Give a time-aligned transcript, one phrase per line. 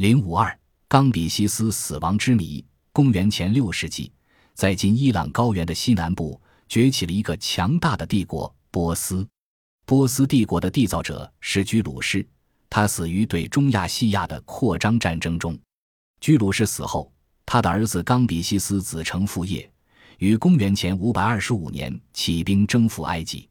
[0.00, 0.58] 零五二，
[0.88, 2.64] 冈比西斯死亡之谜。
[2.90, 4.10] 公元前六世纪，
[4.54, 9.28] 在今伊朗高原的西南部崛起了一个强大的帝国——波斯。
[9.84, 12.26] 波斯帝国的缔造者是居鲁士，
[12.70, 15.54] 他死于对中亚西亚的扩张战争中。
[16.18, 17.12] 居鲁士死后，
[17.44, 19.70] 他的儿子冈比西斯子承父业，
[20.16, 23.46] 于公元前五百二十五年起兵征服埃及。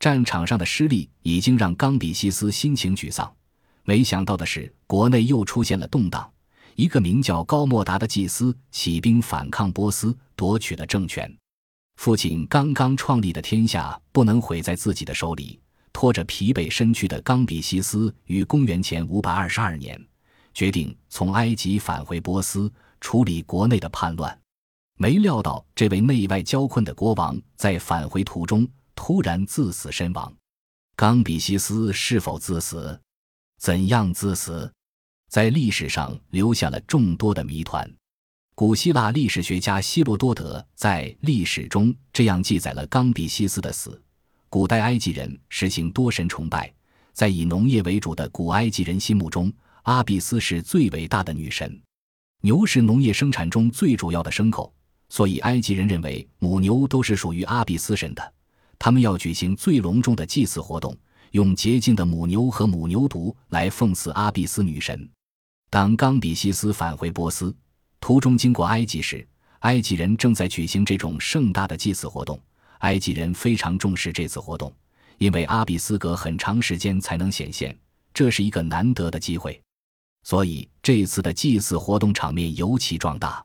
[0.00, 3.30] 战场上的失利已经让冈比西斯心情沮丧，
[3.84, 6.30] 没想到的是，国内又出现了动荡。
[6.74, 11.30] 一个名叫高莫达的祭司起兵反抗波斯，夺取了政权。
[11.96, 15.60] 父亲刚刚创立的天下不能毁在自己的手里。
[15.92, 20.02] 拖着疲惫身躯的冈比西斯于公元前五百二十二年
[20.54, 24.36] 决定从埃及返回波斯处理国内的叛乱，
[24.96, 30.32] 没料到这位内外交困的国王在返回途中突然自死身亡。
[30.96, 32.98] 冈比西斯是否自死？
[33.62, 34.68] 怎样自死？
[35.28, 37.88] 在历史上留下了众多的谜团。
[38.56, 44.02] 古希腊历史学家希罗多德在历史中这样记载了冈比西斯的死。
[44.48, 46.74] 古代埃及人实行多神崇拜，
[47.12, 49.52] 在以农业为主的古埃及人心目中，
[49.84, 51.80] 阿比斯是最伟大的女神。
[52.40, 54.74] 牛是农业生产中最主要的牲口，
[55.08, 58.32] 所以埃及人认为母牛都是属于阿比斯神的。
[58.76, 60.96] 他们要举行最隆重的祭祀活动，
[61.32, 65.08] 用洁净的母牛和母牛犊来奉祀阿比斯女神。
[65.68, 67.54] 当冈比西斯返回波斯
[68.00, 69.26] 途中经过埃及时，
[69.60, 72.40] 埃及人正在举行这种盛大的祭祀活动。
[72.80, 74.74] 埃及人非常重视这次活动，
[75.18, 77.74] 因为阿比斯隔很长时间才能显现，
[78.12, 79.62] 这是一个难得的机会，
[80.24, 83.42] 所以这次的祭祀活动场面尤其壮大。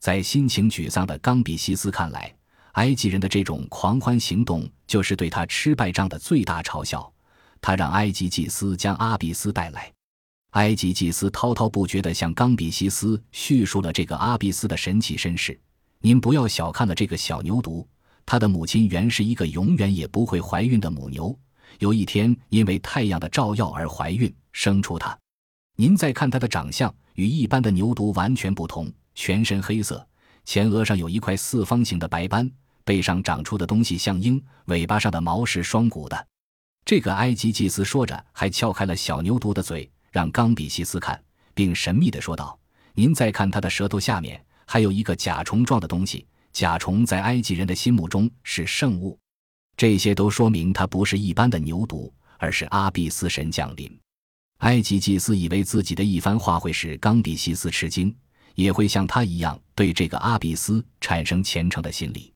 [0.00, 2.32] 在心情沮丧的冈比西斯看来，
[2.74, 7.12] 埃及人的这种狂欢行动就是对他吃败仗的最大嘲笑。
[7.60, 9.92] 他让埃及祭司将阿比斯带来，
[10.50, 15.58] 埃及祭司滔滔不绝地向冈比西斯叙述了这个阿比斯的神奇身世。
[16.00, 17.86] 您不要小看了这个小牛犊。
[18.24, 21.34] 他的母亲原是一个永远也不会怀孕的母牛，
[21.78, 25.18] 有一天因为太阳的照耀而怀孕，生出他。
[25.76, 30.06] 您再看他的长相，与一般的牛犊完全不同，全身黑色，
[30.44, 32.50] 前额上有一块四方形的白斑，
[32.84, 36.26] 背上长出的东西像鹰，尾巴上的毛是双股的。
[36.88, 41.22] 这个埃及祭司说着，还撬开了小牛犊的嘴，让冈比西斯看，
[41.52, 42.58] 并神秘地说道
[42.96, 49.18] ：“您再看他的舌头下面，还有一个甲虫状的东西。”甲虫在埃及人的心目中是圣物，
[49.76, 54.00] 这些都说明它不是一般的牛犊，而是阿比斯神降临。
[54.60, 58.16] 埃及祭司以为自己的一番话会使冈比西斯吃惊，
[58.54, 62.32] 也会像他一样对这个阿比斯产生虔诚的心理。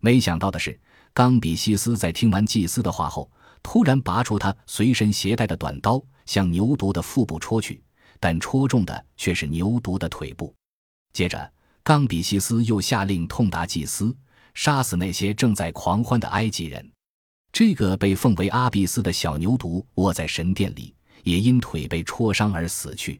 [0.00, 0.78] 没想到的是，
[1.12, 3.28] 冈比西斯在听完祭司的话后，
[3.62, 7.82] 突然拔出他随身携带的短刀，向牛犊的腹部戳去，
[8.18, 10.54] 但戳中的却是牛犊的腿部。
[11.12, 11.52] 接着。
[11.84, 14.14] 冈比西斯又下令痛打祭司，
[14.52, 16.86] 杀死那些正在狂欢的埃及人。
[17.50, 23.18] 这个被奉为阿比斯的小牛犊卧在神殿里，也因腿被戳伤而死去。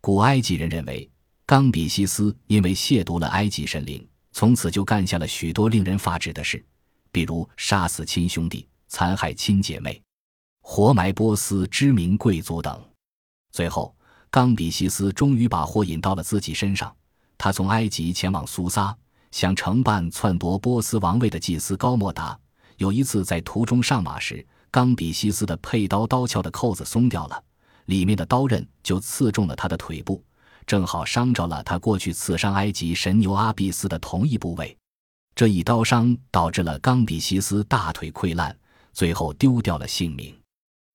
[0.00, 1.06] 古埃及人认为，
[1.44, 6.64] 冈比西斯因为亵渎了埃及神灵，从此就干下了许多令人发指的事，
[7.12, 10.02] 比如杀死亲兄弟、残害亲姐妹、
[10.62, 12.82] 活埋波斯知名贵族等。
[13.52, 13.94] 最后，
[14.30, 16.94] 冈比西斯终于把祸引到了自己身上。
[17.36, 18.96] 他从埃及前往苏萨，
[19.30, 22.38] 想承办篡夺波斯王位的祭司高莫达。
[22.78, 27.42] 有一次在途中上马时，冈比西斯的佩刀刀鞘的扣子松掉了，
[27.86, 30.22] 里面的刀刃就刺中了他的腿部，
[30.66, 34.76] 正好伤着了他过去刺伤埃及神牛阿比斯的同一部位。
[35.34, 38.56] 这一刀伤导致了冈比西斯大腿溃烂，
[38.98, 40.36] 最后丢掉了性命。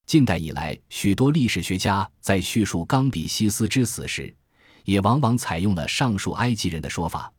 [0.06, 4.36] 近代以来，许多历史学家在叙述冈比西斯之死时。
[4.84, 7.32] 也往往采用了上述埃及人的说法，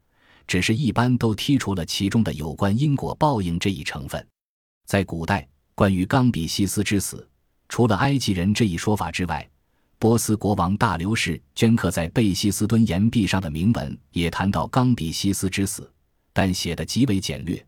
[0.46, 4.26] 只是一般都剔除了其中的有关因果报应这一成分。
[4.86, 7.28] 在古代，关于冈比西斯之死，
[7.68, 9.46] 除了埃及人这一说法之外，
[9.98, 15.92] 波斯国王大流士镌刻在贝希斯敦岩壁上的铭文也谈到冈比西斯之死，
[16.32, 17.62] 但写的极为简略，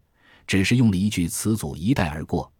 [0.46, 2.50] 只是用了一句词组一带而过，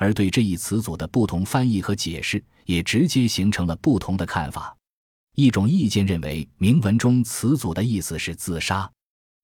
[0.00, 4.74] 而对这一词组的不同翻译和解释，也直接形成了不同的看法。
[5.36, 8.90] 一种意见认为，铭文中词组的意思是自杀。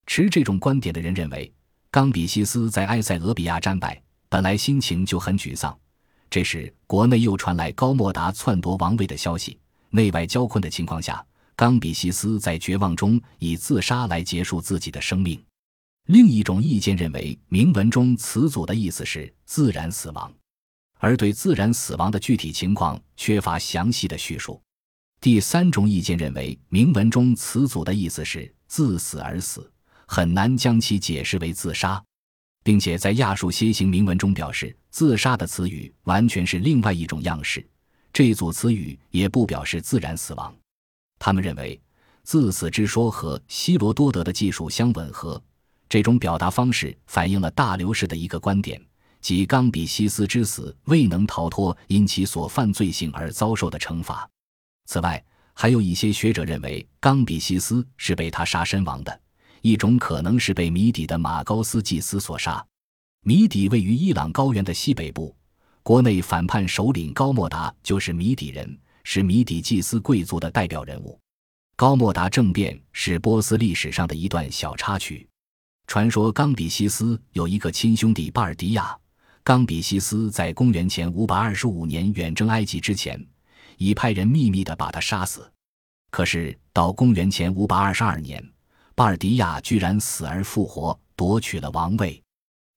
[0.07, 1.53] 持这种观点的人认为，
[1.91, 5.77] 冈比西斯在埃塞俄比亚战败，本来心情就很沮丧。
[6.27, 9.59] 这时，国内又传来高莫达篡夺王位的消息，
[9.91, 11.23] 内外交困的情况下，
[11.55, 15.39] 冈比西斯在绝望中以自杀来结束自己的生命。
[16.07, 20.33] 另一种意见认为，铭文中词组的意思是自然死亡，
[20.99, 24.61] 而对自然死亡的具体情况缺乏详细的叙述。
[25.19, 29.71] 第三种意见认为，铭文中“词组”的意思是“自死而死”，
[30.05, 32.03] 很难将其解释为自杀，
[32.63, 37.67] 并且在亚述楔形铭文中表示，自杀的词语完全是另外一种样式。
[38.13, 40.55] 这组词语也不表示自然死亡。
[41.19, 41.79] 他们认为，
[42.23, 45.41] 自死之说和希罗多德的技术相吻合。
[45.89, 48.79] 这种表达方式反映了大流士的一个观点，
[49.27, 54.25] 即冈比西斯之死未能逃脱因其所犯罪行而遭受的惩罚。
[54.85, 55.21] 此外，
[55.53, 59.21] 还有一些学者认为冈比西斯是被他杀身亡的，
[59.61, 62.65] 一种可能是被米底的马高斯祭司所杀。
[63.25, 65.35] 米底位于伊朗高原的西北部，
[65.83, 71.19] 国内反叛首领高莫达就是米底人，是米底祭司贵族的代表人物。
[71.75, 75.27] 高莫达政变是波斯历史上的一段小插曲。
[75.85, 78.97] 传说冈比西斯有一个亲兄弟巴尔迪亚。
[79.47, 83.17] 冈比西斯在公元前五百二十五年远征埃及之前，
[83.77, 85.49] 已派人秘密地把他杀死。
[86.09, 88.45] 可是到公元前五百二十二年，
[88.93, 92.21] 巴尔迪亚居然死而复活，夺取了王位。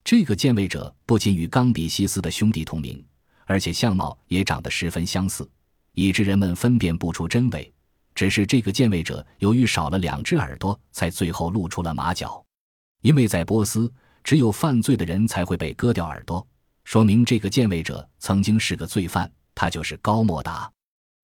[0.04, 3.04] 这个建位者不仅与冈比西斯的兄弟同名，
[3.46, 5.50] 而且相貌也长得十分相似，
[5.94, 7.74] 以致人们分辨不出真伪。
[8.14, 12.40] 只是这个建位者由于少了两只耳朵，才最后露出了马脚。
[13.02, 13.92] 因为在波斯，
[14.22, 16.46] 只有犯罪的人才会被割掉耳朵，
[16.84, 19.30] 说明这个建位者曾经是个罪犯。
[19.52, 20.70] 他就是高莫达。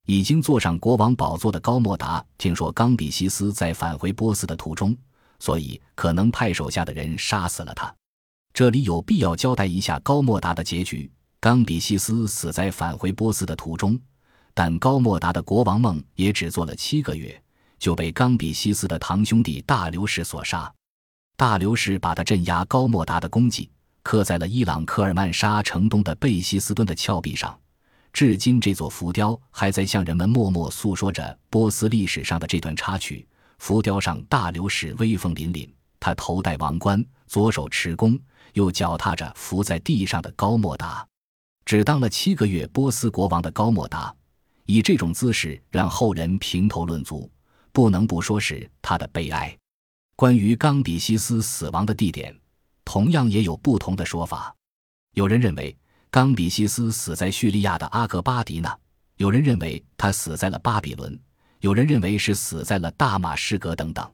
[0.07, 4.95] 已经坐上国王宝座的高莫达，听说冈比西斯在返回波斯的途中，
[5.39, 7.93] 所以可能派手下的人杀死了他。
[8.53, 11.11] 这里有必要交代一下高莫达的结局：
[11.41, 13.99] 冈比西斯死在返回波斯的途中，
[14.53, 17.43] 但高莫达的国王梦也只做了七个月，
[17.79, 20.71] 就被冈比西斯的堂兄弟大流士所杀。
[21.37, 23.71] 大流士把他镇压高莫达的功绩
[24.07, 27.59] 刻在了伊朗科尔曼沙城东的贝希斯敦的峭壁上，
[28.13, 33.27] 至今这座浮雕还在向人们默默诉说着波斯历史上的这段插曲。
[33.59, 35.69] 浮雕上大流士威风凛凛，
[35.99, 38.17] 他头戴王冠，左手持弓，
[38.53, 41.05] 又脚踏着伏在地上的高莫达。
[41.65, 44.15] 只当了七个月波斯国王的高莫达，
[44.67, 47.29] 以这种姿势让后人评头论足，
[47.73, 49.59] 不能不说是他的悲哀。
[50.15, 52.33] 关于冈比西斯死亡的地点，
[52.87, 54.57] 同样也有不同的说法。
[55.13, 55.77] 有人认为
[56.11, 58.75] 冈比西斯死在叙利亚的阿格巴迪纳，
[59.17, 61.19] 有人认为他死在了巴比伦，
[61.61, 64.11] 有人认为是死在了大马士革等等。